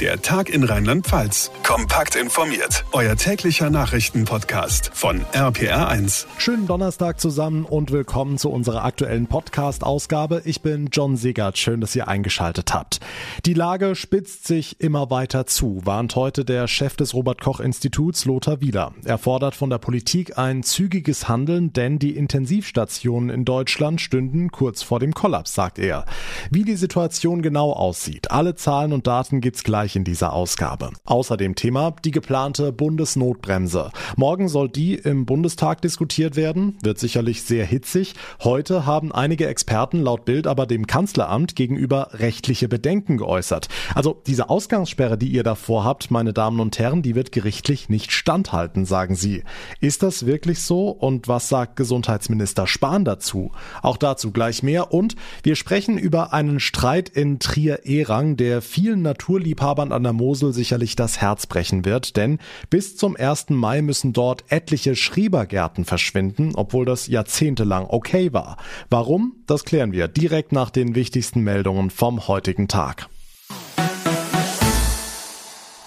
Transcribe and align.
Der 0.00 0.20
Tag 0.20 0.50
in 0.50 0.64
Rheinland-Pfalz. 0.64 1.52
Kompakt 1.62 2.16
informiert. 2.16 2.84
Euer 2.90 3.14
täglicher 3.14 3.70
Nachrichtenpodcast 3.70 4.90
von 4.92 5.20
RPR1. 5.32 6.26
Schönen 6.36 6.66
Donnerstag 6.66 7.20
zusammen 7.20 7.64
und 7.64 7.92
willkommen 7.92 8.36
zu 8.36 8.50
unserer 8.50 8.84
aktuellen 8.84 9.28
Podcast-Ausgabe. 9.28 10.42
Ich 10.46 10.62
bin 10.62 10.88
John 10.90 11.16
Segert. 11.16 11.58
Schön, 11.58 11.80
dass 11.80 11.94
ihr 11.94 12.08
eingeschaltet 12.08 12.74
habt. 12.74 12.98
Die 13.46 13.54
Lage 13.54 13.94
spitzt 13.94 14.48
sich 14.48 14.80
immer 14.80 15.10
weiter 15.10 15.46
zu, 15.46 15.80
warnt 15.84 16.16
heute 16.16 16.44
der 16.44 16.66
Chef 16.66 16.96
des 16.96 17.14
Robert-Koch-Instituts 17.14 18.24
Lothar 18.24 18.60
Wieler. 18.60 18.94
Er 19.04 19.18
fordert 19.18 19.54
von 19.54 19.70
der 19.70 19.78
Politik 19.78 20.36
ein 20.36 20.64
zügiges 20.64 21.28
Handeln, 21.28 21.72
denn 21.72 22.00
die 22.00 22.16
Intensivstationen 22.16 23.30
in 23.30 23.44
Deutschland 23.44 24.00
stünden 24.00 24.50
kurz 24.50 24.82
vor 24.82 24.98
dem 24.98 25.14
Kollaps, 25.14 25.54
sagt 25.54 25.78
er. 25.78 26.04
Wie 26.50 26.64
die 26.64 26.76
Situation 26.76 27.42
genau 27.42 27.72
aussieht, 27.72 28.32
alle 28.32 28.56
Zahlen 28.56 28.92
und 28.92 29.06
Daten 29.06 29.40
gibt's 29.40 29.62
gleich 29.62 29.83
gleich 29.84 29.96
in 29.96 30.04
dieser 30.04 30.32
Ausgabe. 30.32 30.90
Außerdem 31.04 31.56
Thema 31.56 31.94
die 32.04 32.10
geplante 32.10 32.72
Bundesnotbremse. 32.72 33.90
Morgen 34.16 34.48
soll 34.48 34.70
die 34.70 34.94
im 34.94 35.26
Bundestag 35.26 35.82
diskutiert 35.82 36.36
werden, 36.36 36.78
wird 36.82 36.98
sicherlich 36.98 37.42
sehr 37.42 37.66
hitzig. 37.66 38.14
Heute 38.42 38.86
haben 38.86 39.12
einige 39.12 39.46
Experten 39.46 40.00
laut 40.00 40.24
Bild 40.24 40.46
aber 40.46 40.66
dem 40.66 40.86
Kanzleramt 40.86 41.54
gegenüber 41.54 42.08
rechtliche 42.14 42.66
Bedenken 42.66 43.18
geäußert. 43.18 43.68
Also 43.94 44.22
diese 44.26 44.48
Ausgangssperre, 44.48 45.18
die 45.18 45.28
ihr 45.28 45.42
davor 45.42 45.84
habt, 45.84 46.10
meine 46.10 46.32
Damen 46.32 46.60
und 46.60 46.78
Herren, 46.78 47.02
die 47.02 47.14
wird 47.14 47.30
gerichtlich 47.30 47.90
nicht 47.90 48.10
standhalten, 48.10 48.86
sagen 48.86 49.16
sie. 49.16 49.44
Ist 49.80 50.02
das 50.02 50.24
wirklich 50.24 50.62
so 50.62 50.88
und 50.88 51.28
was 51.28 51.50
sagt 51.50 51.76
Gesundheitsminister 51.76 52.66
Spahn 52.66 53.04
dazu? 53.04 53.52
Auch 53.82 53.98
dazu 53.98 54.32
gleich 54.32 54.62
mehr 54.62 54.94
und 54.94 55.14
wir 55.42 55.56
sprechen 55.56 55.98
über 55.98 56.32
einen 56.32 56.58
Streit 56.58 57.10
in 57.10 57.38
Trier-Erang, 57.38 58.38
der 58.38 58.62
vielen 58.62 59.02
Naturliebhabern 59.02 59.73
Fahrbahn 59.74 59.90
an 59.90 60.04
der 60.04 60.12
Mosel 60.12 60.52
sicherlich 60.52 60.94
das 60.94 61.20
Herz 61.20 61.46
brechen 61.46 61.84
wird, 61.84 62.16
denn 62.16 62.38
bis 62.70 62.96
zum 62.96 63.16
1. 63.16 63.50
Mai 63.50 63.82
müssen 63.82 64.12
dort 64.12 64.44
etliche 64.48 64.94
Schriebergärten 64.94 65.84
verschwinden, 65.84 66.52
obwohl 66.54 66.84
das 66.84 67.08
jahrzehntelang 67.08 67.86
okay 67.88 68.32
war. 68.32 68.56
Warum? 68.88 69.34
Das 69.48 69.64
klären 69.64 69.90
wir 69.90 70.06
direkt 70.06 70.52
nach 70.52 70.70
den 70.70 70.94
wichtigsten 70.94 71.40
Meldungen 71.40 71.90
vom 71.90 72.28
heutigen 72.28 72.68
Tag. 72.68 73.08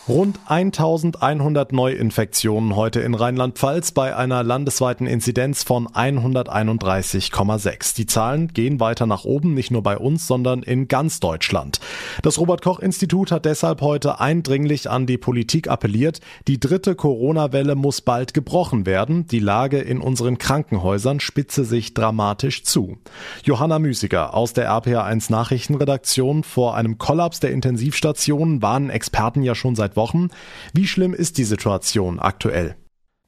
Rund 0.10 0.40
1100 0.46 1.74
Neuinfektionen 1.74 2.78
heute 2.78 3.02
in 3.02 3.14
Rheinland-Pfalz 3.14 3.92
bei 3.92 4.16
einer 4.16 4.42
landesweiten 4.42 5.06
Inzidenz 5.06 5.64
von 5.64 5.90
131,6. 5.90 7.98
Die 7.98 8.06
Zahlen 8.06 8.48
gehen 8.54 8.80
weiter 8.80 9.06
nach 9.06 9.26
oben, 9.26 9.54
nicht 9.54 9.70
nur 9.70 9.84
bei 9.84 9.98
uns, 9.98 10.26
sondern 10.26 10.64
in 10.64 10.88
ganz 10.88 11.20
Deutschland. 11.20 11.82
Das 12.22 12.40
Robert-Koch-Institut 12.40 13.34
hat 13.34 13.44
deshalb 13.44 13.82
heute 13.82 14.22
eindringlich 14.22 14.90
an 14.90 15.08
die 15.08 15.18
Politik 15.18 15.70
appelliert, 15.70 16.22
die 16.48 16.58
dritte 16.58 16.96
Corona-Welle 16.96 17.76
muss 17.76 18.00
bald 18.00 18.34
gebrochen 18.34 18.86
werden. 18.86 19.28
Die 19.28 19.40
Lage 19.40 19.80
in 19.80 20.00
unseren 20.00 20.38
Krankenhäusern 20.38 21.20
spitze 21.20 21.66
sich 21.66 21.94
dramatisch 21.94 22.64
zu. 22.64 22.98
Johanna 23.44 23.78
Müßiger 23.78 24.34
aus 24.34 24.54
der 24.54 24.72
RPA1 24.72 25.34
Nachrichtenredaktion 25.34 26.46
vor 26.46 26.78
einem 26.78 26.98
Kollaps 26.98 27.42
der 27.42 27.52
Intensivstationen 27.52 28.62
warnen 28.62 28.90
Experten 28.90 29.44
ja 29.44 29.54
schon 29.54 29.76
seit 29.76 29.97
Wochen. 29.98 30.30
Wie 30.74 30.88
schlimm 30.88 31.14
ist 31.14 31.38
die 31.38 31.44
Situation 31.44 32.20
aktuell? 32.20 32.78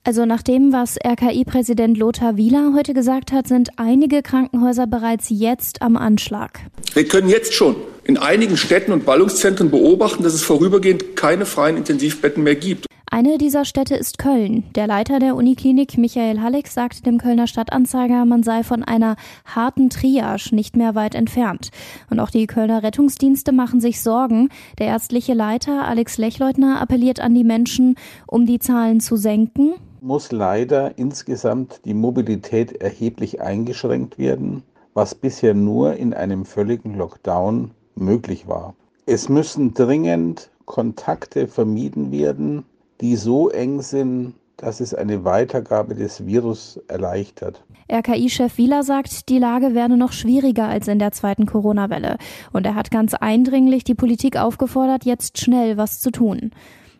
Also 0.05 0.25
nach 0.25 0.41
dem, 0.41 0.71
was 0.71 0.97
RKI-Präsident 1.05 1.97
Lothar 1.97 2.37
Wieler 2.37 2.71
heute 2.73 2.93
gesagt 2.93 3.33
hat, 3.33 3.47
sind 3.47 3.71
einige 3.77 4.21
Krankenhäuser 4.21 4.87
bereits 4.87 5.27
jetzt 5.29 5.81
am 5.81 5.97
Anschlag. 5.97 6.61
Wir 6.93 7.05
können 7.05 7.27
jetzt 7.27 7.53
schon 7.53 7.75
in 8.05 8.17
einigen 8.17 8.55
Städten 8.55 8.93
und 8.93 9.05
Ballungszentren 9.05 9.69
beobachten, 9.69 10.23
dass 10.23 10.33
es 10.33 10.41
vorübergehend 10.41 11.17
keine 11.17 11.45
freien 11.45 11.75
Intensivbetten 11.75 12.43
mehr 12.43 12.55
gibt. 12.55 12.85
Eine 13.11 13.39
dieser 13.39 13.65
Städte 13.65 13.95
ist 13.95 14.19
Köln. 14.19 14.65
Der 14.75 14.85
Leiter 14.85 15.17
der 15.17 15.35
Uniklinik 15.35 15.97
Michael 15.97 16.41
Halleck 16.41 16.67
sagte 16.67 17.01
dem 17.01 17.17
Kölner 17.17 17.47
Stadtanzeiger, 17.47 18.23
man 18.23 18.43
sei 18.43 18.61
von 18.61 18.83
einer 18.83 19.15
harten 19.45 19.89
Triage 19.89 20.53
nicht 20.53 20.77
mehr 20.77 20.93
weit 20.93 21.15
entfernt. 21.15 21.71
Und 22.11 22.19
auch 22.19 22.29
die 22.29 22.45
Kölner 22.45 22.83
Rettungsdienste 22.83 23.51
machen 23.51 23.81
sich 23.81 24.03
Sorgen. 24.03 24.49
Der 24.77 24.85
ärztliche 24.85 25.33
Leiter 25.33 25.87
Alex 25.87 26.19
Lechleutner 26.19 26.79
appelliert 26.79 27.19
an 27.19 27.33
die 27.33 27.43
Menschen, 27.43 27.95
um 28.27 28.45
die 28.45 28.59
Zahlen 28.59 28.99
zu 28.99 29.15
senken. 29.15 29.73
Muss 30.01 30.31
leider 30.31 30.99
insgesamt 30.99 31.81
die 31.85 31.95
Mobilität 31.95 32.73
erheblich 32.73 33.41
eingeschränkt 33.41 34.19
werden, 34.19 34.61
was 34.93 35.15
bisher 35.15 35.55
nur 35.55 35.95
in 35.95 36.13
einem 36.13 36.45
völligen 36.45 36.95
Lockdown 36.95 37.71
möglich 37.95 38.47
war. 38.47 38.75
Es 39.07 39.29
müssen 39.29 39.73
dringend 39.73 40.51
Kontakte 40.65 41.47
vermieden 41.47 42.11
werden, 42.11 42.65
die 43.01 43.15
so 43.15 43.49
eng 43.49 43.81
sind, 43.81 44.33
dass 44.57 44.81
es 44.81 44.93
eine 44.93 45.23
Weitergabe 45.23 45.95
des 45.95 46.25
Virus 46.25 46.79
erleichtert. 46.87 47.63
RKI-Chef 47.91 48.57
Wieler 48.57 48.83
sagt, 48.83 49.29
die 49.29 49.39
Lage 49.39 49.73
werde 49.73 49.97
noch 49.97 50.11
schwieriger 50.11 50.67
als 50.67 50.87
in 50.87 50.99
der 50.99 51.11
zweiten 51.11 51.45
Corona-Welle. 51.45 52.17
Und 52.51 52.65
er 52.65 52.75
hat 52.75 52.91
ganz 52.91 53.13
eindringlich 53.13 53.83
die 53.83 53.95
Politik 53.95 54.37
aufgefordert, 54.37 55.05
jetzt 55.05 55.39
schnell 55.39 55.77
was 55.77 55.99
zu 55.99 56.11
tun. 56.11 56.51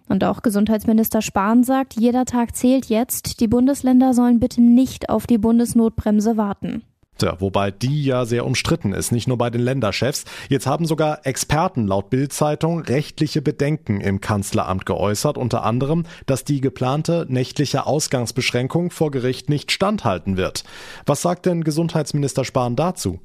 Und 0.08 0.24
auch 0.24 0.42
Gesundheitsminister 0.42 1.22
Spahn 1.22 1.64
sagt, 1.64 1.94
jeder 2.00 2.26
Tag 2.26 2.56
zählt 2.56 2.88
jetzt. 2.88 3.40
Die 3.42 3.48
Bundesländer 3.48 4.14
sollen 4.16 4.40
bitte 4.40 4.62
nicht 4.62 5.10
auf 5.10 5.28
die 5.28 5.38
Bundesnotbremse 5.38 6.36
warten. 6.36 6.82
Wobei 7.40 7.72
die 7.72 8.04
ja 8.04 8.26
sehr 8.26 8.46
umstritten 8.46 8.94
ist, 8.94 9.12
nicht 9.12 9.28
nur 9.28 9.38
bei 9.38 9.50
den 9.50 9.62
Länderchefs. 9.62 10.26
Jetzt 10.50 10.68
haben 10.68 10.86
sogar 10.86 11.26
Experten 11.26 11.88
laut 11.88 12.10
Bild-Zeitung 12.10 12.80
rechtliche 12.80 13.42
Bedenken 13.42 14.02
im 14.02 14.22
Kanzleramt 14.22 14.86
geäußert, 14.86 15.38
unter 15.38 15.64
anderem, 15.64 16.06
dass 16.26 16.44
die 16.44 16.62
geplante 16.62 17.26
nächtliche 17.30 17.86
Ausgangsbeschränkung 17.86 18.92
vor 18.92 19.12
Gericht 19.12 19.50
nicht 19.50 19.72
standhalten 19.72 20.38
wird. 20.38 20.64
Was 21.06 21.22
sagt 21.22 21.46
denn 21.46 21.64
Gesundheitsminister 21.64 22.46
Spahn 22.46 22.76
dazu? 22.76 23.20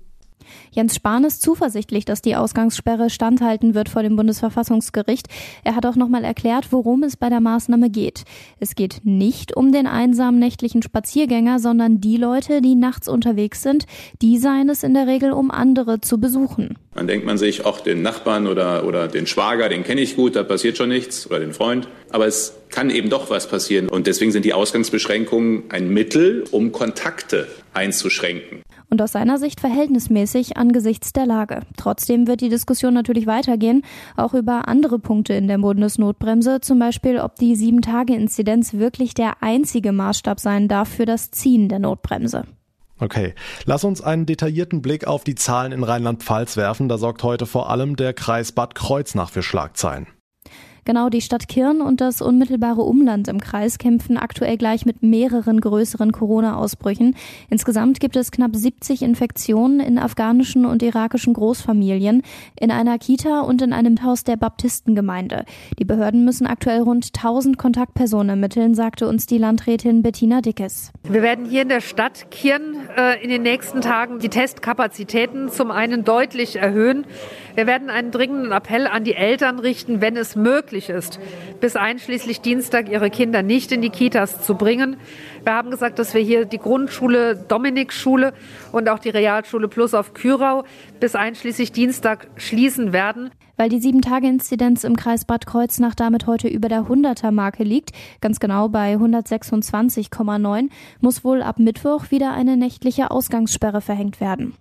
Jens 0.72 0.94
Spahn 0.94 1.24
ist 1.24 1.42
zuversichtlich, 1.42 2.04
dass 2.04 2.22
die 2.22 2.36
Ausgangssperre 2.36 3.10
standhalten 3.10 3.74
wird 3.74 3.88
vor 3.88 4.02
dem 4.02 4.16
Bundesverfassungsgericht. 4.16 5.28
Er 5.62 5.76
hat 5.76 5.86
auch 5.86 5.96
nochmal 5.96 6.24
erklärt, 6.24 6.72
worum 6.72 7.02
es 7.02 7.16
bei 7.16 7.28
der 7.28 7.40
Maßnahme 7.40 7.90
geht. 7.90 8.24
Es 8.60 8.74
geht 8.74 9.00
nicht 9.04 9.56
um 9.56 9.72
den 9.72 9.86
einsamen 9.86 10.40
nächtlichen 10.40 10.82
Spaziergänger, 10.82 11.58
sondern 11.58 12.00
die 12.00 12.16
Leute, 12.16 12.60
die 12.60 12.74
nachts 12.74 13.08
unterwegs 13.08 13.62
sind. 13.62 13.86
Die 14.22 14.38
seien 14.38 14.68
es 14.68 14.82
in 14.82 14.94
der 14.94 15.06
Regel, 15.06 15.32
um 15.32 15.50
andere 15.50 16.00
zu 16.00 16.18
besuchen. 16.18 16.78
Dann 16.94 17.08
denkt 17.08 17.26
man 17.26 17.38
sich, 17.38 17.64
auch 17.64 17.80
den 17.80 18.02
Nachbarn 18.02 18.46
oder, 18.46 18.86
oder 18.86 19.08
den 19.08 19.26
Schwager, 19.26 19.68
den 19.68 19.82
kenne 19.82 20.00
ich 20.00 20.16
gut, 20.16 20.36
da 20.36 20.44
passiert 20.44 20.76
schon 20.76 20.88
nichts, 20.88 21.26
oder 21.28 21.40
den 21.40 21.52
Freund. 21.52 21.88
Aber 22.10 22.26
es 22.26 22.54
kann 22.70 22.90
eben 22.90 23.10
doch 23.10 23.30
was 23.30 23.48
passieren. 23.48 23.88
Und 23.88 24.06
deswegen 24.06 24.30
sind 24.30 24.44
die 24.44 24.52
Ausgangsbeschränkungen 24.52 25.64
ein 25.70 25.88
Mittel, 25.88 26.44
um 26.50 26.70
Kontakte 26.72 27.48
einzuschränken 27.72 28.62
und 28.94 29.02
aus 29.02 29.10
seiner 29.10 29.38
Sicht 29.38 29.60
verhältnismäßig 29.60 30.56
angesichts 30.56 31.12
der 31.12 31.26
Lage. 31.26 31.62
Trotzdem 31.76 32.28
wird 32.28 32.40
die 32.40 32.48
Diskussion 32.48 32.94
natürlich 32.94 33.26
weitergehen, 33.26 33.82
auch 34.16 34.34
über 34.34 34.68
andere 34.68 35.00
Punkte 35.00 35.34
in 35.34 35.48
der 35.48 35.58
Bundesnotbremse, 35.58 36.60
zum 36.60 36.78
Beispiel, 36.78 37.18
ob 37.18 37.34
die 37.34 37.56
Sieben-Tage-Inzidenz 37.56 38.74
wirklich 38.74 39.12
der 39.12 39.42
einzige 39.42 39.90
Maßstab 39.90 40.38
sein 40.38 40.68
darf 40.68 40.88
für 40.88 41.06
das 41.06 41.32
Ziehen 41.32 41.68
der 41.68 41.80
Notbremse. 41.80 42.44
Okay, 43.00 43.34
lass 43.64 43.82
uns 43.82 44.00
einen 44.00 44.26
detaillierten 44.26 44.80
Blick 44.80 45.08
auf 45.08 45.24
die 45.24 45.34
Zahlen 45.34 45.72
in 45.72 45.82
Rheinland-Pfalz 45.82 46.56
werfen. 46.56 46.88
Da 46.88 46.96
sorgt 46.96 47.24
heute 47.24 47.46
vor 47.46 47.70
allem 47.70 47.96
der 47.96 48.14
Kreis 48.14 48.52
Bad 48.52 48.76
Kreuznach 48.76 49.30
für 49.30 49.42
Schlagzeilen. 49.42 50.06
Genau, 50.84 51.08
die 51.08 51.22
Stadt 51.22 51.48
Kirn 51.48 51.80
und 51.80 52.02
das 52.02 52.20
unmittelbare 52.20 52.82
Umland 52.82 53.28
im 53.28 53.40
Kreis 53.40 53.78
kämpfen 53.78 54.18
aktuell 54.18 54.58
gleich 54.58 54.84
mit 54.84 55.02
mehreren 55.02 55.58
größeren 55.58 56.12
Corona-Ausbrüchen. 56.12 57.16
Insgesamt 57.48 58.00
gibt 58.00 58.16
es 58.16 58.30
knapp 58.30 58.54
70 58.54 59.00
Infektionen 59.00 59.80
in 59.80 59.98
afghanischen 59.98 60.66
und 60.66 60.82
irakischen 60.82 61.32
Großfamilien, 61.32 62.22
in 62.60 62.70
einer 62.70 62.98
Kita 62.98 63.40
und 63.40 63.62
in 63.62 63.72
einem 63.72 64.02
Haus 64.02 64.24
der 64.24 64.36
Baptistengemeinde. 64.36 65.46
Die 65.78 65.86
Behörden 65.86 66.26
müssen 66.26 66.46
aktuell 66.46 66.82
rund 66.82 67.12
1000 67.16 67.56
Kontaktpersonen 67.56 68.28
ermitteln, 68.28 68.74
sagte 68.74 69.08
uns 69.08 69.24
die 69.24 69.38
Landrätin 69.38 70.02
Bettina 70.02 70.42
Dickes. 70.42 70.92
Wir 71.08 71.22
werden 71.22 71.46
hier 71.46 71.62
in 71.62 71.70
der 71.70 71.80
Stadt 71.80 72.30
Kirn 72.30 72.76
äh, 72.94 73.24
in 73.24 73.30
den 73.30 73.42
nächsten 73.42 73.80
Tagen 73.80 74.18
die 74.18 74.28
Testkapazitäten 74.28 75.48
zum 75.48 75.70
einen 75.70 76.04
deutlich 76.04 76.56
erhöhen. 76.56 77.06
Wir 77.54 77.66
werden 77.66 77.88
einen 77.88 78.10
dringenden 78.10 78.52
Appell 78.52 78.86
an 78.86 79.04
die 79.04 79.14
Eltern 79.14 79.58
richten, 79.58 80.00
wenn 80.00 80.16
es 80.16 80.36
möglich 80.36 80.73
möglich 80.74 80.90
ist, 80.90 81.20
bis 81.60 81.76
einschließlich 81.76 82.40
Dienstag 82.40 82.90
ihre 82.90 83.08
Kinder 83.08 83.42
nicht 83.42 83.70
in 83.70 83.80
die 83.80 83.90
Kitas 83.90 84.42
zu 84.42 84.56
bringen. 84.56 84.96
Wir 85.44 85.54
haben 85.54 85.70
gesagt, 85.70 86.00
dass 86.00 86.14
wir 86.14 86.20
hier 86.20 86.46
die 86.46 86.58
Grundschule 86.58 87.36
Dominik-Schule 87.36 88.32
und 88.72 88.88
auch 88.88 88.98
die 88.98 89.10
Realschule 89.10 89.68
Plus 89.68 89.94
auf 89.94 90.14
Kürau 90.14 90.64
bis 90.98 91.14
einschließlich 91.14 91.70
Dienstag 91.70 92.26
schließen 92.36 92.92
werden. 92.92 93.30
Weil 93.56 93.68
die 93.68 93.78
7-Tage-Inzidenz 93.78 94.82
im 94.82 94.96
Kreis 94.96 95.24
Bad 95.24 95.46
Kreuznach 95.46 95.94
damit 95.94 96.26
heute 96.26 96.48
über 96.48 96.68
der 96.68 96.86
100er-Marke 96.86 97.62
liegt, 97.62 97.92
ganz 98.20 98.40
genau 98.40 98.68
bei 98.68 98.96
126,9, 98.96 100.70
muss 101.00 101.22
wohl 101.22 101.40
ab 101.40 101.60
Mittwoch 101.60 102.10
wieder 102.10 102.32
eine 102.32 102.56
nächtliche 102.56 103.12
Ausgangssperre 103.12 103.80
verhängt 103.80 104.20
werden. 104.20 104.54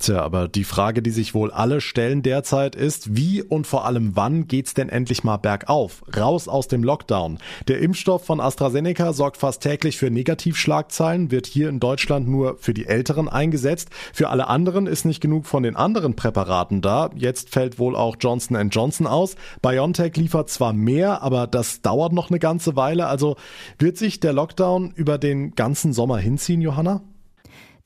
Tja, 0.00 0.22
aber 0.22 0.48
die 0.48 0.64
Frage, 0.64 1.02
die 1.02 1.10
sich 1.10 1.34
wohl 1.34 1.50
alle 1.50 1.82
stellen 1.82 2.22
derzeit 2.22 2.74
ist, 2.74 3.18
wie 3.18 3.42
und 3.42 3.66
vor 3.66 3.84
allem 3.84 4.16
wann 4.16 4.48
geht's 4.48 4.72
denn 4.72 4.88
endlich 4.88 5.24
mal 5.24 5.36
bergauf? 5.36 6.02
Raus 6.16 6.48
aus 6.48 6.68
dem 6.68 6.82
Lockdown. 6.82 7.36
Der 7.68 7.80
Impfstoff 7.80 8.24
von 8.24 8.40
AstraZeneca 8.40 9.12
sorgt 9.12 9.36
fast 9.36 9.62
täglich 9.62 9.98
für 9.98 10.10
Negativschlagzeilen, 10.10 11.30
wird 11.30 11.46
hier 11.46 11.68
in 11.68 11.80
Deutschland 11.80 12.26
nur 12.26 12.56
für 12.56 12.72
die 12.72 12.86
Älteren 12.86 13.28
eingesetzt. 13.28 13.90
Für 14.14 14.30
alle 14.30 14.48
anderen 14.48 14.86
ist 14.86 15.04
nicht 15.04 15.20
genug 15.20 15.44
von 15.44 15.62
den 15.62 15.76
anderen 15.76 16.16
Präparaten 16.16 16.80
da. 16.80 17.10
Jetzt 17.14 17.50
fällt 17.50 17.78
wohl 17.78 17.94
auch 17.94 18.16
Johnson 18.18 18.70
Johnson 18.70 19.06
aus. 19.06 19.36
BioNTech 19.60 20.16
liefert 20.16 20.48
zwar 20.48 20.72
mehr, 20.72 21.20
aber 21.20 21.46
das 21.46 21.82
dauert 21.82 22.14
noch 22.14 22.30
eine 22.30 22.38
ganze 22.38 22.74
Weile. 22.74 23.06
Also 23.06 23.36
wird 23.78 23.98
sich 23.98 24.18
der 24.18 24.32
Lockdown 24.32 24.92
über 24.96 25.18
den 25.18 25.54
ganzen 25.54 25.92
Sommer 25.92 26.16
hinziehen, 26.16 26.62
Johanna? 26.62 27.02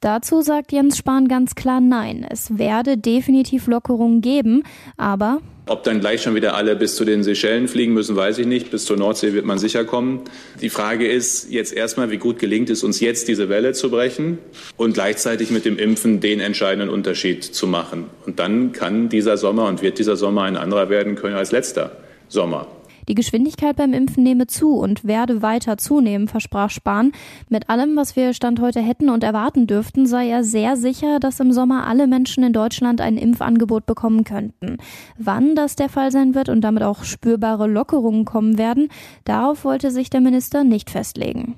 Dazu 0.00 0.42
sagt 0.42 0.72
Jens 0.72 0.98
Spahn 0.98 1.28
ganz 1.28 1.54
klar 1.54 1.80
Nein. 1.80 2.26
Es 2.28 2.58
werde 2.58 2.96
definitiv 2.96 3.66
Lockerungen 3.66 4.20
geben, 4.20 4.62
aber 4.96 5.40
ob 5.66 5.82
dann 5.82 6.00
gleich 6.00 6.20
schon 6.20 6.34
wieder 6.34 6.56
alle 6.56 6.76
bis 6.76 6.94
zu 6.94 7.06
den 7.06 7.22
Seychellen 7.22 7.68
fliegen 7.68 7.94
müssen, 7.94 8.16
weiß 8.16 8.36
ich 8.36 8.46
nicht. 8.46 8.70
Bis 8.70 8.84
zur 8.84 8.98
Nordsee 8.98 9.32
wird 9.32 9.46
man 9.46 9.58
sicher 9.58 9.84
kommen. 9.86 10.20
Die 10.60 10.68
Frage 10.68 11.08
ist 11.08 11.50
jetzt 11.50 11.72
erstmal, 11.72 12.10
wie 12.10 12.18
gut 12.18 12.38
gelingt 12.38 12.68
es 12.68 12.84
uns 12.84 13.00
jetzt, 13.00 13.28
diese 13.28 13.48
Welle 13.48 13.72
zu 13.72 13.90
brechen 13.90 14.38
und 14.76 14.92
gleichzeitig 14.92 15.50
mit 15.50 15.64
dem 15.64 15.78
Impfen 15.78 16.20
den 16.20 16.40
entscheidenden 16.40 16.90
Unterschied 16.90 17.44
zu 17.44 17.66
machen. 17.66 18.10
Und 18.26 18.38
dann 18.40 18.72
kann 18.72 19.08
dieser 19.08 19.38
Sommer 19.38 19.66
und 19.66 19.80
wird 19.80 19.98
dieser 19.98 20.16
Sommer 20.16 20.42
ein 20.42 20.58
anderer 20.58 20.90
werden 20.90 21.14
können 21.14 21.36
als 21.36 21.50
letzter 21.50 21.92
Sommer. 22.28 22.66
Die 23.08 23.14
Geschwindigkeit 23.14 23.76
beim 23.76 23.92
Impfen 23.92 24.22
nehme 24.22 24.46
zu 24.46 24.76
und 24.76 25.04
werde 25.04 25.42
weiter 25.42 25.76
zunehmen, 25.76 26.28
versprach 26.28 26.70
Spahn. 26.70 27.12
Mit 27.48 27.68
allem, 27.68 27.96
was 27.96 28.16
wir 28.16 28.32
Stand 28.32 28.60
heute 28.60 28.80
hätten 28.80 29.10
und 29.10 29.24
erwarten 29.24 29.66
dürften, 29.66 30.06
sei 30.06 30.28
er 30.28 30.44
sehr 30.44 30.76
sicher, 30.76 31.20
dass 31.20 31.40
im 31.40 31.52
Sommer 31.52 31.86
alle 31.86 32.06
Menschen 32.06 32.44
in 32.44 32.52
Deutschland 32.52 33.00
ein 33.00 33.16
Impfangebot 33.16 33.86
bekommen 33.86 34.24
könnten. 34.24 34.78
Wann 35.18 35.54
das 35.54 35.76
der 35.76 35.88
Fall 35.88 36.10
sein 36.10 36.34
wird 36.34 36.48
und 36.48 36.62
damit 36.62 36.82
auch 36.82 37.04
spürbare 37.04 37.66
Lockerungen 37.66 38.24
kommen 38.24 38.58
werden, 38.58 38.88
darauf 39.24 39.64
wollte 39.64 39.90
sich 39.90 40.10
der 40.10 40.20
Minister 40.20 40.64
nicht 40.64 40.90
festlegen. 40.90 41.56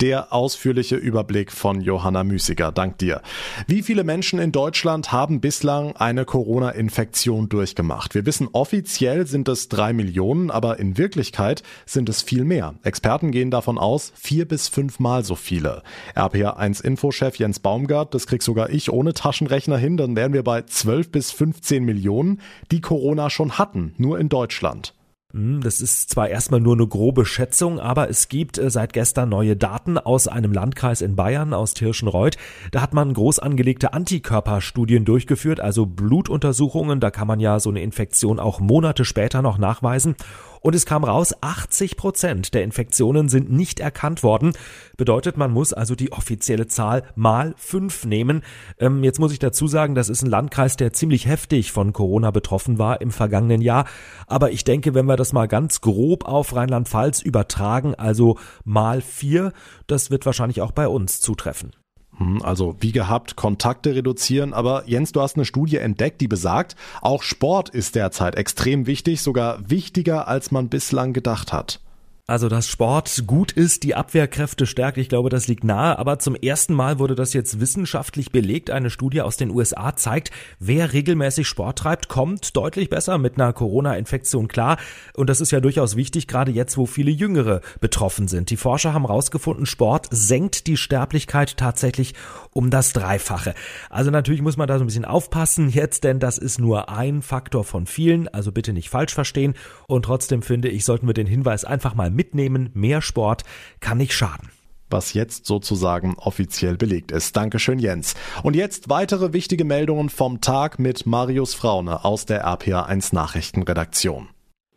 Der 0.00 0.32
ausführliche 0.32 0.96
Überblick 0.96 1.52
von 1.52 1.82
Johanna 1.82 2.24
Müßiger. 2.24 2.72
Dank 2.72 2.96
dir. 2.96 3.20
Wie 3.66 3.82
viele 3.82 4.02
Menschen 4.02 4.38
in 4.38 4.50
Deutschland 4.50 5.12
haben 5.12 5.42
bislang 5.42 5.94
eine 5.94 6.24
Corona-Infektion 6.24 7.50
durchgemacht? 7.50 8.14
Wir 8.14 8.24
wissen, 8.24 8.48
offiziell 8.52 9.26
sind 9.26 9.46
es 9.48 9.68
drei 9.68 9.92
Millionen, 9.92 10.50
aber 10.50 10.78
in 10.78 10.96
Wirklichkeit 10.96 11.62
sind 11.84 12.08
es 12.08 12.22
viel 12.22 12.44
mehr. 12.44 12.76
Experten 12.82 13.30
gehen 13.30 13.50
davon 13.50 13.76
aus, 13.76 14.14
vier 14.16 14.48
bis 14.48 14.68
fünfmal 14.68 15.22
so 15.22 15.34
viele. 15.34 15.82
RPA1-Infochef 16.16 17.36
Jens 17.36 17.60
Baumgart, 17.60 18.14
das 18.14 18.26
krieg 18.26 18.42
sogar 18.42 18.70
ich 18.70 18.90
ohne 18.90 19.12
Taschenrechner 19.12 19.76
hin, 19.76 19.98
dann 19.98 20.16
wären 20.16 20.32
wir 20.32 20.44
bei 20.44 20.62
12 20.62 21.12
bis 21.12 21.30
15 21.30 21.84
Millionen, 21.84 22.40
die 22.70 22.80
Corona 22.80 23.28
schon 23.28 23.58
hatten, 23.58 23.92
nur 23.98 24.18
in 24.18 24.30
Deutschland. 24.30 24.94
Hm, 25.32 25.60
das 25.62 25.80
ist 25.80 26.10
zwar 26.10 26.28
erstmal 26.28 26.60
nur 26.60 26.74
eine 26.74 26.86
grobe 26.88 27.24
Schätzung, 27.24 27.78
aber 27.78 28.10
es 28.10 28.28
gibt 28.28 28.58
äh, 28.58 28.68
seit 28.68 28.92
gestern 28.92 29.28
neue 29.28 29.56
Daten 29.56 29.96
aus 29.96 30.26
einem 30.26 30.52
Landkreis 30.52 31.02
in 31.02 31.14
Bayern, 31.14 31.54
aus 31.54 31.72
Tirschenreuth. 31.74 32.36
Da 32.72 32.80
hat 32.80 32.94
man 32.94 33.14
groß 33.14 33.38
angelegte 33.38 33.92
Antikörperstudien 33.92 35.04
durchgeführt, 35.04 35.60
also 35.60 35.86
Blutuntersuchungen. 35.86 36.98
Da 36.98 37.12
kann 37.12 37.28
man 37.28 37.38
ja 37.38 37.60
so 37.60 37.70
eine 37.70 37.80
Infektion 37.80 38.40
auch 38.40 38.58
Monate 38.58 39.04
später 39.04 39.40
noch 39.40 39.58
nachweisen. 39.58 40.16
Und 40.60 40.74
es 40.74 40.86
kam 40.86 41.04
raus, 41.04 41.34
80 41.40 41.96
Prozent 41.96 42.54
der 42.54 42.62
Infektionen 42.62 43.28
sind 43.28 43.50
nicht 43.50 43.80
erkannt 43.80 44.22
worden. 44.22 44.52
Bedeutet, 44.96 45.36
man 45.36 45.50
muss 45.50 45.72
also 45.72 45.94
die 45.94 46.12
offizielle 46.12 46.66
Zahl 46.66 47.02
mal 47.14 47.54
fünf 47.56 48.04
nehmen. 48.04 48.42
Ähm, 48.78 49.02
jetzt 49.02 49.18
muss 49.18 49.32
ich 49.32 49.38
dazu 49.38 49.66
sagen, 49.66 49.94
das 49.94 50.08
ist 50.08 50.22
ein 50.22 50.30
Landkreis, 50.30 50.76
der 50.76 50.92
ziemlich 50.92 51.26
heftig 51.26 51.72
von 51.72 51.92
Corona 51.92 52.30
betroffen 52.30 52.78
war 52.78 53.00
im 53.00 53.10
vergangenen 53.10 53.62
Jahr. 53.62 53.86
Aber 54.26 54.50
ich 54.50 54.64
denke, 54.64 54.94
wenn 54.94 55.06
wir 55.06 55.16
das 55.16 55.32
mal 55.32 55.48
ganz 55.48 55.80
grob 55.80 56.26
auf 56.26 56.54
Rheinland-Pfalz 56.54 57.22
übertragen, 57.22 57.94
also 57.94 58.38
mal 58.64 59.00
vier, 59.00 59.52
das 59.86 60.10
wird 60.10 60.26
wahrscheinlich 60.26 60.60
auch 60.60 60.72
bei 60.72 60.88
uns 60.88 61.20
zutreffen. 61.20 61.72
Hm, 62.20 62.42
also 62.42 62.76
wie 62.80 62.92
gehabt, 62.92 63.34
Kontakte 63.34 63.94
reduzieren. 63.94 64.52
Aber 64.52 64.84
Jens, 64.86 65.12
du 65.12 65.20
hast 65.20 65.36
eine 65.36 65.46
Studie 65.46 65.78
entdeckt, 65.78 66.20
die 66.20 66.28
besagt, 66.28 66.76
auch 67.00 67.22
Sport 67.22 67.70
ist 67.70 67.94
derzeit 67.94 68.36
extrem 68.36 68.86
wichtig, 68.86 69.22
sogar 69.22 69.58
wichtiger, 69.68 70.28
als 70.28 70.50
man 70.50 70.68
bislang 70.68 71.12
gedacht 71.12 71.52
hat. 71.52 71.80
Also, 72.30 72.48
dass 72.48 72.68
Sport 72.68 73.24
gut 73.26 73.50
ist, 73.50 73.82
die 73.82 73.96
Abwehrkräfte 73.96 74.64
stärkt, 74.64 74.98
ich 74.98 75.08
glaube, 75.08 75.30
das 75.30 75.48
liegt 75.48 75.64
nahe. 75.64 75.98
Aber 75.98 76.20
zum 76.20 76.36
ersten 76.36 76.74
Mal 76.74 77.00
wurde 77.00 77.16
das 77.16 77.32
jetzt 77.32 77.58
wissenschaftlich 77.58 78.30
belegt. 78.30 78.70
Eine 78.70 78.90
Studie 78.90 79.20
aus 79.20 79.36
den 79.36 79.50
USA 79.50 79.96
zeigt, 79.96 80.30
wer 80.60 80.92
regelmäßig 80.92 81.48
Sport 81.48 81.80
treibt, 81.80 82.06
kommt 82.06 82.56
deutlich 82.56 82.88
besser 82.88 83.18
mit 83.18 83.34
einer 83.34 83.52
Corona-Infektion 83.52 84.46
klar. 84.46 84.76
Und 85.14 85.28
das 85.28 85.40
ist 85.40 85.50
ja 85.50 85.58
durchaus 85.58 85.96
wichtig, 85.96 86.28
gerade 86.28 86.52
jetzt, 86.52 86.76
wo 86.76 86.86
viele 86.86 87.10
Jüngere 87.10 87.62
betroffen 87.80 88.28
sind. 88.28 88.50
Die 88.50 88.56
Forscher 88.56 88.94
haben 88.94 89.08
herausgefunden, 89.08 89.66
Sport 89.66 90.06
senkt 90.12 90.68
die 90.68 90.76
Sterblichkeit 90.76 91.56
tatsächlich 91.56 92.14
um 92.52 92.70
das 92.70 92.92
Dreifache. 92.92 93.56
Also 93.88 94.12
natürlich 94.12 94.40
muss 94.40 94.56
man 94.56 94.68
da 94.68 94.78
so 94.78 94.84
ein 94.84 94.86
bisschen 94.86 95.04
aufpassen 95.04 95.68
jetzt, 95.68 96.04
denn 96.04 96.20
das 96.20 96.38
ist 96.38 96.60
nur 96.60 96.90
ein 96.90 97.22
Faktor 97.22 97.64
von 97.64 97.86
vielen. 97.86 98.28
Also 98.28 98.52
bitte 98.52 98.72
nicht 98.72 98.88
falsch 98.88 99.14
verstehen. 99.14 99.54
Und 99.88 100.04
trotzdem 100.04 100.42
finde 100.42 100.68
ich, 100.68 100.84
sollten 100.84 101.08
wir 101.08 101.14
den 101.14 101.26
Hinweis 101.26 101.64
einfach 101.64 101.96
mal 101.96 102.19
mitnehmen, 102.20 102.68
mehr 102.74 103.00
Sport 103.00 103.44
kann 103.80 103.96
nicht 103.96 104.12
schaden 104.12 104.50
was 104.92 105.14
jetzt 105.14 105.46
sozusagen 105.46 106.16
offiziell 106.18 106.76
belegt 106.76 107.12
ist. 107.12 107.36
Dankeschön, 107.36 107.78
Jens. 107.78 108.16
Und 108.42 108.56
jetzt 108.56 108.88
weitere 108.88 109.32
wichtige 109.32 109.64
Meldungen 109.64 110.08
vom 110.08 110.40
Tag 110.40 110.80
mit 110.80 111.06
Marius 111.06 111.54
Fraune 111.54 112.04
aus 112.04 112.26
der 112.26 112.44
RPA1 112.44 113.14
Nachrichtenredaktion. 113.14 114.30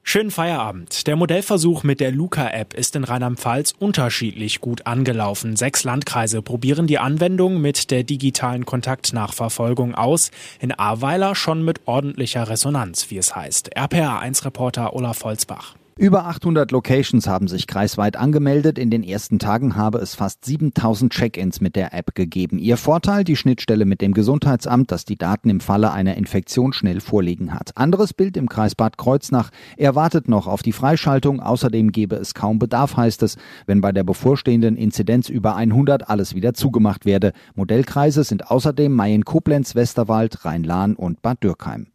Schönen 0.05 0.31
Feierabend. 0.31 1.07
Der 1.07 1.15
Modellversuch 1.15 1.83
mit 1.83 2.01
der 2.01 2.11
Luca-App 2.11 2.73
ist 2.73 2.95
in 2.97 3.05
Rheinland-Pfalz 3.05 3.73
unterschiedlich 3.79 4.59
gut 4.59 4.85
angelaufen. 4.85 5.55
Sechs 5.55 5.85
Landkreise 5.85 6.41
probieren 6.41 6.87
die 6.87 6.99
Anwendung 6.99 7.61
mit 7.61 7.89
der 7.89 8.03
digitalen 8.03 8.65
Kontaktnachverfolgung 8.65 9.95
aus. 9.95 10.29
In 10.59 10.73
Ahrweiler 10.73 11.35
schon 11.35 11.63
mit 11.63 11.87
ordentlicher 11.87 12.49
Resonanz, 12.49 13.09
wie 13.11 13.17
es 13.17 13.33
heißt. 13.33 13.77
RPA1-Reporter 13.77 14.93
Olaf 14.93 15.23
Holzbach. 15.23 15.75
Über 15.95 16.25
800 16.25 16.71
Locations 16.71 17.27
haben 17.27 17.47
sich 17.47 17.67
kreisweit 17.67 18.17
angemeldet. 18.17 18.79
In 18.79 18.89
den 18.89 19.03
ersten 19.03 19.37
Tagen 19.37 19.75
habe 19.75 19.99
es 19.99 20.15
fast 20.15 20.43
7000 20.43 21.13
Check-ins 21.13 21.61
mit 21.61 21.75
der 21.75 21.93
App 21.93 22.15
gegeben. 22.15 22.57
Ihr 22.57 22.77
Vorteil, 22.77 23.23
die 23.23 23.35
Schnittstelle 23.35 23.85
mit 23.85 24.01
dem 24.01 24.15
Gesundheitsamt, 24.15 24.91
das 24.91 25.05
die 25.05 25.17
Daten 25.17 25.51
im 25.51 25.59
Falle 25.59 25.91
einer 25.91 26.17
Infektion 26.17 26.73
schnell 26.73 26.99
vorliegen 26.99 27.53
hat. 27.53 27.77
Anderes 27.77 28.13
Bild 28.13 28.37
im 28.37 28.49
Kreis 28.49 28.73
Bad 28.73 28.97
Kreuznach. 28.97 29.51
Er 29.77 29.93
wartet 29.93 30.27
noch 30.27 30.47
auf 30.47 30.63
die 30.63 30.71
Freischaltung. 30.71 31.39
Außerdem 31.39 31.91
gebe 31.91 32.15
es 32.15 32.33
kaum 32.33 32.57
Bedarf, 32.57 32.97
heißt 32.97 33.21
es, 33.21 33.37
wenn 33.67 33.81
bei 33.81 33.91
der 33.91 34.03
bevorstehenden 34.03 34.77
Inzidenz 34.77 35.29
über 35.29 35.55
100 35.55 36.09
alles 36.09 36.33
wieder 36.33 36.55
zugemacht 36.55 37.05
werde. 37.05 37.33
Modellkreise 37.53 38.23
sind 38.23 38.49
außerdem 38.49 38.91
Mayen-Koblenz, 38.91 39.75
Westerwald, 39.75 40.43
Rhein-Lahn 40.43 40.95
und 40.95 41.21
Bad 41.21 41.43
Dürkheim. 41.43 41.92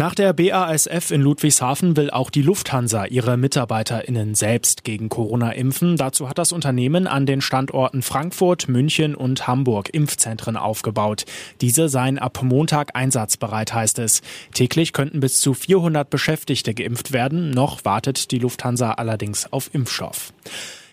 Nach 0.00 0.14
der 0.14 0.32
BASF 0.32 1.10
in 1.10 1.22
Ludwigshafen 1.22 1.96
will 1.96 2.12
auch 2.12 2.30
die 2.30 2.42
Lufthansa 2.42 3.06
ihre 3.06 3.36
MitarbeiterInnen 3.36 4.36
selbst 4.36 4.84
gegen 4.84 5.08
Corona 5.08 5.50
impfen. 5.50 5.96
Dazu 5.96 6.28
hat 6.28 6.38
das 6.38 6.52
Unternehmen 6.52 7.08
an 7.08 7.26
den 7.26 7.40
Standorten 7.40 8.02
Frankfurt, 8.02 8.68
München 8.68 9.16
und 9.16 9.48
Hamburg 9.48 9.92
Impfzentren 9.92 10.56
aufgebaut. 10.56 11.24
Diese 11.60 11.88
seien 11.88 12.20
ab 12.20 12.44
Montag 12.44 12.94
einsatzbereit, 12.94 13.74
heißt 13.74 13.98
es. 13.98 14.22
Täglich 14.54 14.92
könnten 14.92 15.18
bis 15.18 15.40
zu 15.40 15.52
400 15.52 16.08
Beschäftigte 16.08 16.74
geimpft 16.74 17.10
werden. 17.10 17.50
Noch 17.50 17.84
wartet 17.84 18.30
die 18.30 18.38
Lufthansa 18.38 18.92
allerdings 18.92 19.52
auf 19.52 19.68
Impfstoff. 19.74 20.32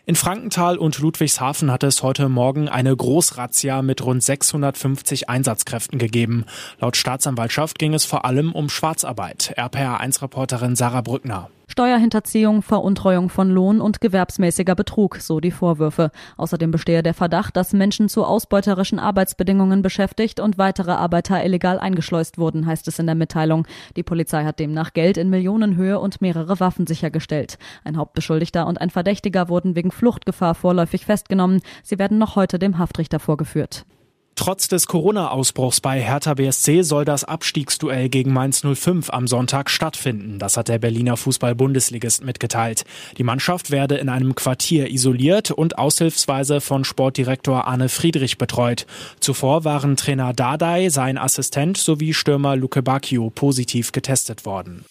In 0.08 0.16
Frankenthal 0.16 0.78
und 0.78 1.00
Ludwigshafen 1.00 1.72
hat 1.72 1.82
es 1.82 2.04
heute 2.04 2.30
Morgen 2.30 2.70
eine 2.70 2.96
Großrazzia 2.96 3.82
mit 3.82 4.06
rund 4.06 4.22
650 4.22 5.30
Einsatzkräften 5.30 5.98
gegeben. 5.98 6.46
Laut 6.80 6.96
Staatsanwaltschaft 6.96 7.80
ging 7.80 7.96
es 7.96 8.06
vor 8.06 8.24
allem 8.24 8.52
um 8.52 8.70
Schwarzarbeit. 8.70 9.56
RPA1-Reporterin 9.58 10.76
Sarah 10.76 11.02
Brückner. 11.02 11.50
Steuerhinterziehung, 11.76 12.62
Veruntreuung 12.62 13.28
von 13.28 13.50
Lohn 13.50 13.82
und 13.82 14.00
gewerbsmäßiger 14.00 14.76
Betrug, 14.76 15.18
so 15.18 15.42
die 15.42 15.52
Vorwürfe. 15.52 16.10
Außerdem 16.38 16.72
bestehe 16.72 17.04
der 17.04 17.14
Verdacht, 17.14 17.58
dass 17.58 17.74
Menschen 17.74 18.08
zu 18.08 18.24
ausbeuterischen 18.24 18.98
Arbeitsbedingungen 18.98 19.82
beschäftigt 19.82 20.40
und 20.40 20.58
weitere 20.58 20.92
Arbeiter 20.92 21.44
illegal 21.44 21.78
eingeschleust 21.78 22.38
wurden, 22.38 22.66
heißt 22.66 22.88
es 22.88 22.98
in 23.00 23.08
der 23.08 23.16
Mitteilung. 23.16 23.68
Die 23.98 24.04
Polizei 24.04 24.46
hat 24.46 24.60
demnach 24.60 24.94
Geld 24.94 25.18
in 25.18 25.30
Millionenhöhe 25.30 26.00
und 26.00 26.22
mehrere 26.22 26.62
Waffen 26.62 26.88
sichergestellt. 26.88 27.58
Ein 27.84 27.98
Hauptbeschuldigter 27.98 28.68
und 28.68 28.80
ein 28.80 28.90
Verdächtiger 28.90 29.50
wurden 29.50 29.76
wegen 29.76 29.92
Fluchtgefahr 29.92 30.56
vorläufig 30.56 31.06
festgenommen. 31.06 31.60
Sie 31.84 32.00
werden 32.00 32.18
noch 32.18 32.38
heute 32.38 32.58
dem 32.58 32.78
Haftrichter 32.78 33.20
vorgeführt. 33.20 33.86
Trotz 34.36 34.68
des 34.68 34.88
Corona-Ausbruchs 34.88 35.80
bei 35.80 36.02
Hertha 36.02 36.34
BSC 36.34 36.82
soll 36.82 37.06
das 37.06 37.24
Abstiegsduell 37.24 38.10
gegen 38.10 38.34
Mainz 38.34 38.64
05 38.64 39.10
am 39.10 39.28
Sonntag 39.28 39.70
stattfinden. 39.70 40.40
Das 40.40 40.58
hat 40.58 40.68
der 40.68 40.78
Berliner 40.78 41.16
Fußball-Bundesligist 41.16 42.24
mitgeteilt. 42.24 42.84
Die 43.18 43.24
Mannschaft 43.24 43.72
werde 43.72 43.96
in 43.96 44.10
einem 44.10 44.36
Quartier 44.36 44.92
isoliert 44.92 45.52
und 45.52 45.78
aushilfsweise 45.78 46.60
von 46.60 46.84
Sportdirektor 46.84 47.66
Arne 47.66 47.88
Friedrich 47.88 48.38
betreut. 48.38 48.86
Zuvor 49.22 49.64
waren 49.64 49.96
Trainer 49.96 50.34
Dardai, 50.34 50.90
sein 50.90 51.18
Assistent 51.18 51.78
sowie 51.78 52.14
Stürmer 52.14 52.58
Luke 52.58 52.84
Bacchio 52.84 53.30
positiv 53.30 53.94
getestet 53.94 54.46
worden. 54.46 54.84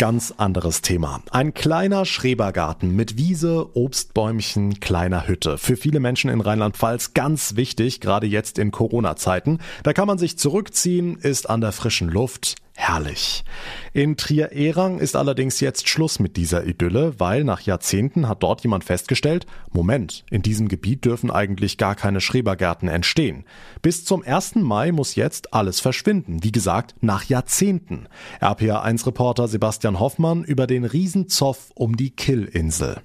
Ganz 0.00 0.32
anderes 0.38 0.80
Thema. 0.80 1.20
Ein 1.30 1.52
kleiner 1.52 2.06
Schrebergarten 2.06 2.96
mit 2.96 3.18
Wiese, 3.18 3.76
Obstbäumchen, 3.76 4.80
kleiner 4.80 5.28
Hütte. 5.28 5.58
Für 5.58 5.76
viele 5.76 6.00
Menschen 6.00 6.30
in 6.30 6.40
Rheinland-Pfalz 6.40 7.12
ganz 7.12 7.54
wichtig, 7.56 8.00
gerade 8.00 8.26
jetzt 8.26 8.58
in 8.58 8.70
Corona-Zeiten. 8.70 9.58
Da 9.82 9.92
kann 9.92 10.06
man 10.06 10.16
sich 10.16 10.38
zurückziehen, 10.38 11.16
ist 11.16 11.50
an 11.50 11.60
der 11.60 11.72
frischen 11.72 12.08
Luft, 12.08 12.56
Herrlich. 12.80 13.44
In 13.92 14.16
Trier-Erang 14.16 15.00
ist 15.00 15.14
allerdings 15.14 15.60
jetzt 15.60 15.86
Schluss 15.86 16.18
mit 16.18 16.38
dieser 16.38 16.64
Idylle, 16.64 17.12
weil 17.20 17.44
nach 17.44 17.60
Jahrzehnten 17.60 18.26
hat 18.26 18.42
dort 18.42 18.62
jemand 18.62 18.84
festgestellt, 18.84 19.44
Moment, 19.70 20.24
in 20.30 20.40
diesem 20.40 20.66
Gebiet 20.66 21.04
dürfen 21.04 21.30
eigentlich 21.30 21.76
gar 21.76 21.94
keine 21.94 22.22
Schrebergärten 22.22 22.88
entstehen. 22.88 23.44
Bis 23.82 24.06
zum 24.06 24.22
1. 24.22 24.54
Mai 24.54 24.92
muss 24.92 25.14
jetzt 25.14 25.52
alles 25.52 25.78
verschwinden, 25.78 26.42
wie 26.42 26.52
gesagt, 26.52 26.94
nach 27.02 27.24
Jahrzehnten. 27.24 28.08
RPA1-Reporter 28.40 29.46
Sebastian 29.46 30.00
Hoffmann 30.00 30.42
über 30.42 30.66
den 30.66 30.86
Riesenzoff 30.86 31.72
um 31.74 31.98
die 31.98 32.10
Kill-Insel. 32.10 33.02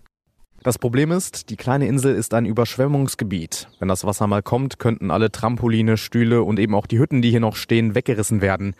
Das 0.64 0.80
Problem 0.80 1.12
ist, 1.12 1.50
die 1.50 1.58
kleine 1.58 1.86
Insel 1.86 2.16
ist 2.16 2.34
ein 2.34 2.46
Überschwemmungsgebiet. 2.46 3.68
Wenn 3.80 3.90
das 3.90 4.06
Wasser 4.06 4.26
mal 4.26 4.42
kommt, 4.42 4.80
könnten 4.80 5.12
alle 5.12 5.32
Trampoline, 5.32 5.98
Stühle 5.98 6.44
und 6.44 6.60
eben 6.60 6.74
auch 6.74 6.88
die 6.88 6.98
Hütten, 6.98 7.22
die 7.22 7.30
hier 7.30 7.42
noch 7.42 7.58
stehen, 7.58 7.94
weggerissen 7.94 8.42
werden. 8.42 8.74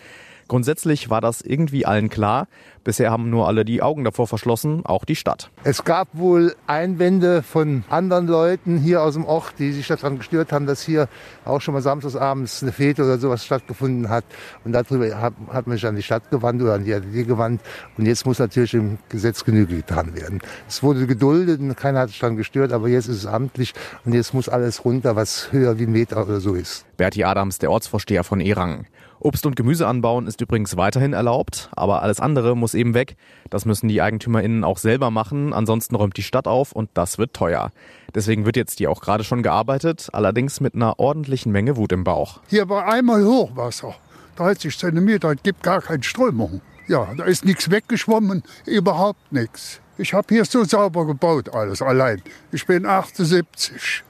Grundsätzlich 0.48 1.10
war 1.10 1.22
das 1.22 1.42
irgendwie 1.42 1.86
allen 1.86 2.10
klar. 2.10 2.48
Bisher 2.84 3.10
haben 3.10 3.32
nur 3.32 3.48
alle 3.48 3.66
die 3.66 3.82
Augen 3.82 4.04
davor 4.04 4.28
verschlossen, 4.28 4.86
auch 4.86 5.06
die 5.06 5.16
Stadt. 5.16 5.50
Es 5.64 5.84
gab 5.84 6.08
wohl 6.14 6.56
Einwände 6.68 7.42
von 7.42 7.84
anderen 7.90 8.28
Leuten 8.28 8.78
hier 8.78 9.02
aus 9.02 9.16
dem 9.16 9.26
Ort, 9.26 9.56
die 9.58 9.72
sich 9.72 9.88
daran 9.88 10.20
gestört 10.20 10.52
haben, 10.52 10.68
dass 10.68 10.84
hier 10.84 11.10
auch 11.46 11.62
schon 11.62 11.74
mal 11.74 11.82
samstagsabends 11.82 12.62
eine 12.62 12.72
Fete 12.72 13.04
oder 13.04 13.18
sowas 13.18 13.44
stattgefunden 13.44 14.10
hat. 14.10 14.24
Und 14.64 14.74
darüber 14.74 15.20
hat, 15.20 15.34
hat 15.52 15.66
man 15.66 15.78
sich 15.78 15.88
an 15.88 15.96
die 15.96 16.04
Stadt 16.04 16.30
gewandt 16.30 16.62
oder 16.62 16.76
an 16.76 16.84
die 16.84 16.94
ADD 16.94 17.24
gewandt. 17.24 17.62
Und 17.98 18.06
jetzt 18.06 18.28
muss 18.28 18.38
natürlich 18.38 18.76
im 18.76 19.00
Gesetz 19.10 19.44
Genüge 19.44 19.78
getan 19.78 20.16
werden. 20.16 20.42
Es 20.68 20.84
wurde 20.84 21.08
geduldet 21.08 21.60
und 21.62 21.76
keiner 21.76 22.02
hat 22.02 22.10
sich 22.10 22.20
daran 22.20 22.38
gestört, 22.38 22.72
aber 22.72 22.88
jetzt 22.88 23.08
ist 23.08 23.18
es 23.18 23.26
amtlich 23.26 23.74
und 24.06 24.14
jetzt 24.14 24.36
muss 24.36 24.48
alles 24.48 24.86
runter, 24.86 25.16
was 25.16 25.52
höher 25.52 25.80
wie 25.80 25.88
ein 25.88 25.92
Meter 25.92 26.22
oder 26.22 26.40
so 26.40 26.54
ist. 26.54 26.86
Berti 26.98 27.24
Adams, 27.24 27.58
der 27.58 27.72
Ortsvorsteher 27.72 28.24
von 28.24 28.40
Erang. 28.42 28.86
Obst- 29.20 29.46
und 29.46 29.56
Gemüse 29.56 29.88
anbauen 29.88 30.28
ist 30.28 30.42
übrigens 30.42 30.78
weiterhin 30.78 31.14
erlaubt, 31.14 31.70
aber 31.76 32.02
alles 32.02 32.20
andere 32.20 32.56
muss 32.56 32.74
eben 32.74 32.94
weg. 32.94 33.16
Das 33.50 33.66
müssen 33.66 33.88
die 33.88 34.02
EigentümerInnen 34.02 34.64
auch 34.64 34.78
selber 34.78 35.10
machen, 35.12 35.54
ansonsten 35.54 35.96
räumt 35.96 36.18
die 36.18 36.24
Stadt 36.24 36.48
auf 36.48 36.72
und 36.72 36.90
das 36.94 37.18
wird 37.18 37.34
teuer. 37.34 37.72
Deswegen 38.14 38.46
wird 38.46 38.58
jetzt 38.58 38.78
hier 38.78 38.92
auch 38.92 39.02
gerade 39.02 39.24
schon 39.24 39.44
gearbeitet, 39.44 40.10
allerdings 40.14 40.60
mit 40.60 40.76
einer 40.76 41.00
ordentlichen 41.00 41.52
Menge 41.52 41.78
Wut 41.78 41.92
im 41.92 42.04
Bauch. 42.04 42.40
Hier 42.48 42.70
war 42.70 42.88
einmal 42.88 43.26
Hochwasser, 43.26 43.96
30 44.36 44.78
Zentimeter, 44.78 45.32
es 45.32 45.44
gibt 45.44 45.64
gar 45.64 45.82
keine 45.82 46.04
Strömung. 46.04 46.62
Ja, 46.88 47.08
da 47.18 47.24
ist 47.24 47.46
nichts 47.46 47.72
weggeschwommen, 47.72 48.44
überhaupt 48.66 49.32
nichts. 49.32 49.80
Ich 49.98 50.14
habe 50.14 50.28
hier 50.30 50.46
so 50.46 50.66
sauber 50.66 51.06
gebaut 51.06 51.54
alles 51.54 51.82
allein. 51.82 52.22
Ich 52.52 52.66
bin 52.68 52.86
78. 52.86 54.04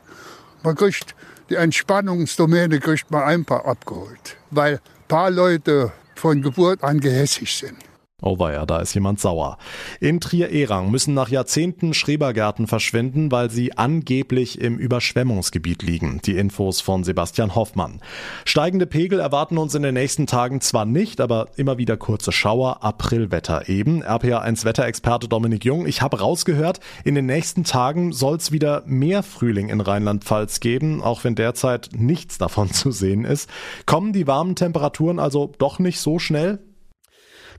Man 0.63 0.75
kriegt 0.75 1.15
die 1.49 1.55
Entspannungsdomäne 1.55 2.79
kriegt 2.79 3.11
man 3.11 3.23
ein 3.23 3.45
paar 3.45 3.65
abgeholt, 3.65 4.37
weil 4.49 4.79
paar 5.07 5.29
Leute 5.29 5.91
von 6.15 6.41
Geburt 6.41 6.83
an 6.83 6.99
gehässig 6.99 7.55
sind. 7.55 7.77
Oh 8.21 8.39
weia, 8.39 8.65
da 8.65 8.79
ist 8.79 8.93
jemand 8.93 9.19
sauer. 9.19 9.57
In 9.99 10.21
Trier-Erang 10.21 10.89
müssen 10.89 11.13
nach 11.13 11.27
Jahrzehnten 11.27 11.93
Schrebergärten 11.93 12.65
verschwinden, 12.65 13.29
weil 13.29 13.51
sie 13.51 13.77
angeblich 13.77 14.61
im 14.61 14.77
Überschwemmungsgebiet 14.77 15.83
liegen. 15.83 16.21
Die 16.23 16.37
Infos 16.37 16.79
von 16.79 17.03
Sebastian 17.03 17.55
Hoffmann. 17.55 17.99
Steigende 18.45 18.85
Pegel 18.85 19.19
erwarten 19.19 19.57
uns 19.57 19.75
in 19.75 19.83
den 19.83 19.95
nächsten 19.95 20.27
Tagen 20.27 20.61
zwar 20.61 20.85
nicht, 20.85 21.19
aber 21.19 21.49
immer 21.57 21.77
wieder 21.77 21.97
kurze 21.97 22.31
Schauer, 22.31 22.85
Aprilwetter 22.85 23.67
eben. 23.67 24.01
RPA1 24.01 24.63
Wetterexperte 24.63 25.27
Dominik 25.27 25.65
Jung, 25.65 25.85
ich 25.85 26.01
habe 26.01 26.21
rausgehört, 26.21 26.79
in 27.03 27.15
den 27.15 27.25
nächsten 27.25 27.65
Tagen 27.65 28.13
soll 28.13 28.37
es 28.37 28.53
wieder 28.53 28.81
mehr 28.85 29.23
Frühling 29.23 29.67
in 29.67 29.81
Rheinland-Pfalz 29.81 30.61
geben, 30.61 31.03
auch 31.03 31.25
wenn 31.25 31.35
derzeit 31.35 31.89
nichts 31.93 32.37
davon 32.37 32.71
zu 32.73 32.91
sehen 32.91 33.25
ist. 33.25 33.49
Kommen 33.85 34.13
die 34.13 34.25
warmen 34.25 34.55
Temperaturen 34.55 35.19
also 35.19 35.51
doch 35.57 35.79
nicht 35.79 35.99
so 35.99 36.17
schnell? 36.17 36.59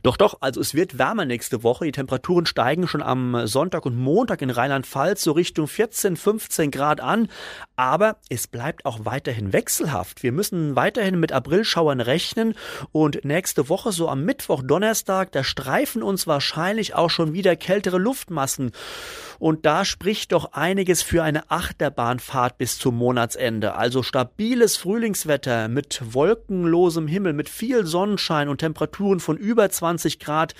Doch, 0.06 0.16
doch, 0.16 0.36
also 0.38 0.60
es 0.60 0.72
wird 0.72 0.98
wärmer 0.98 1.24
nächste 1.24 1.64
Woche. 1.64 1.84
Die 1.84 1.90
Temperaturen 1.90 2.46
steigen 2.46 2.86
schon 2.86 3.02
am 3.02 3.44
Sonntag 3.48 3.84
und 3.86 3.96
Montag 3.96 4.40
in 4.40 4.50
Rheinland-Pfalz 4.50 5.24
so 5.24 5.32
Richtung 5.32 5.66
14, 5.66 6.16
15 6.16 6.70
Grad 6.70 7.00
an. 7.00 7.26
Aber 7.74 8.18
es 8.28 8.46
bleibt 8.46 8.84
auch 8.84 9.00
weiterhin 9.02 9.52
wechselhaft. 9.52 10.22
Wir 10.22 10.30
müssen 10.30 10.76
weiterhin 10.76 11.18
mit 11.18 11.32
Aprilschauern 11.32 12.00
rechnen 12.00 12.54
und 12.92 13.24
nächste 13.24 13.68
Woche, 13.68 13.90
so 13.90 14.08
am 14.08 14.24
Mittwoch, 14.24 14.62
Donnerstag, 14.62 15.32
da 15.32 15.42
streifen 15.42 16.04
uns 16.04 16.28
wahrscheinlich 16.28 16.94
auch 16.94 17.10
schon 17.10 17.32
wieder 17.32 17.56
kältere 17.56 17.98
Luftmassen. 17.98 18.70
Und 19.40 19.66
da 19.66 19.84
spricht 19.84 20.30
doch 20.30 20.52
einiges 20.52 21.02
für 21.02 21.24
eine 21.24 21.50
Achterbahnfahrt 21.50 22.58
bis 22.58 22.78
zum 22.78 22.96
Monatsende. 22.96 23.74
Also 23.74 24.04
stabiles 24.04 24.76
Frühlingswetter 24.76 25.66
mit 25.66 26.00
wolkenlosem 26.14 27.08
Himmel, 27.08 27.32
mit 27.32 27.48
viel 27.48 27.84
Sonnenschein 27.84 28.48
und 28.48 28.58
Temperaturen 28.58 29.18
von 29.20 29.36
über 29.36 29.68
20 29.68 29.95
Grad. 30.20 30.54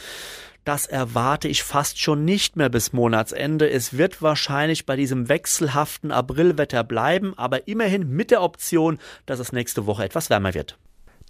Das 0.65 0.87
erwarte 0.87 1.47
ich 1.47 1.63
fast 1.63 2.01
schon 2.01 2.25
nicht 2.25 2.57
mehr 2.57 2.69
bis 2.69 2.93
Monatsende. 2.93 3.71
Es 3.71 3.97
wird 3.97 4.21
wahrscheinlich 4.21 4.85
bei 4.85 4.97
diesem 4.97 5.29
wechselhaften 5.29 6.11
Aprilwetter 6.11 6.83
bleiben, 6.83 7.35
aber 7.37 7.69
immerhin 7.69 8.09
mit 8.09 8.33
der 8.33 8.43
Option, 8.43 8.99
dass 9.27 9.39
es 9.39 9.53
nächste 9.53 9.87
Woche 9.87 10.05
etwas 10.05 10.29
wärmer 10.29 10.55
wird 10.55 10.77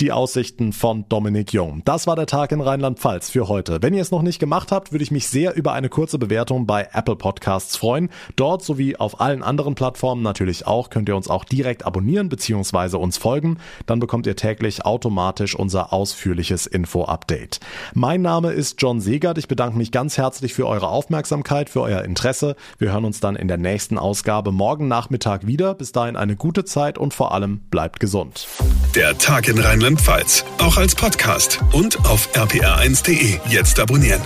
die 0.01 0.13
Aussichten 0.13 0.73
von 0.73 1.07
Dominik 1.09 1.53
Jung. 1.53 1.81
Das 1.85 2.07
war 2.07 2.17
der 2.17 2.27
Tag 2.27 2.53
in 2.53 2.61
Rheinland-Pfalz 2.61 3.31
für 3.31 3.49
heute. 3.49 3.79
Wenn 3.81 3.95
ihr 3.95 4.03
es 4.03 4.11
noch 4.11 4.23
nicht 4.23 4.39
gemacht 4.39 4.71
habt, 4.71 4.93
würde 4.93 5.03
ich 5.03 5.11
mich 5.11 5.29
sehr 5.29 5.57
über 5.57 5.73
eine 5.73 5.89
kurze 5.89 6.19
Bewertung 6.19 6.67
bei 6.67 6.89
Apple 6.93 7.17
Podcasts 7.17 7.77
freuen. 7.77 8.11
Dort 8.37 8.63
sowie 8.63 8.97
auf 8.97 9.21
allen 9.21 9.43
anderen 9.43 9.75
Plattformen 9.75 10.23
natürlich 10.23 10.67
auch 10.67 10.91
könnt 10.91 11.09
ihr 11.09 11.17
uns 11.17 11.29
auch 11.29 11.45
direkt 11.45 11.87
abonnieren 11.87 12.29
bzw. 12.29 12.97
uns 12.97 13.17
folgen. 13.17 13.59
Dann 13.87 13.99
bekommt 13.99 14.27
ihr 14.27 14.37
täglich 14.37 14.85
automatisch 14.85 15.55
unser 15.55 15.95
ausführliches 15.95 16.67
Info-Update. 16.67 17.61
Mein 17.95 18.21
Name 18.21 18.53
ist 18.53 18.81
John 18.83 19.01
Segert. 19.01 19.39
Ich 19.39 19.49
bedanke 19.49 19.79
mich 19.79 19.93
ganz 19.93 20.19
herzlich 20.19 20.53
für 20.53 20.67
eure 20.67 20.89
Aufmerksamkeit, 20.89 21.71
für 21.71 21.81
euer 21.81 22.03
Interesse. 22.03 22.57
Wir 22.79 22.93
hören 22.93 23.07
uns 23.07 23.21
dann 23.21 23.35
in 23.35 23.49
der 23.49 23.59
nächsten 23.59 23.97
Ausgabe 23.97 24.53
morgen 24.53 24.89
Nachmittag 24.89 25.47
wieder. 25.47 25.75
Bis 25.75 25.93
dahin 25.93 26.17
eine 26.17 26.37
gute 26.37 26.67
Zeit 26.67 26.99
und 26.99 27.15
vor 27.15 27.33
allem 27.33 27.61
bleibt 27.71 27.99
gesund. 27.99 28.47
Der 28.95 29.17
Tag 29.17 29.49
in 29.49 29.59
Rheinland 29.59 29.86
Rheinland-Pfalz. 29.87 30.45
Auch 30.59 30.77
als 30.79 30.97
Podcast 30.97 31.61
und 31.73 32.05
auf 32.07 32.29
rpr1.de. 32.35 33.39
Jetzt 33.49 33.79
abonnieren. 33.79 34.21